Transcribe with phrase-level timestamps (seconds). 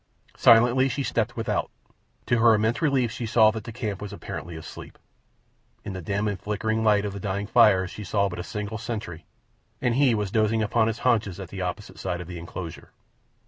[0.35, 1.69] Silently she stepped without.
[2.25, 4.97] To her immense relief she saw that the camp was apparently asleep.
[5.83, 8.79] In the dim and flickering light of the dying fires she saw but a single
[8.79, 9.25] sentry,
[9.79, 12.89] and he was dozing upon his haunches at the opposite side of the enclosure.